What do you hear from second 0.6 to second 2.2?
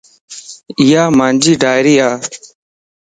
ايا مانجي ڊائري ا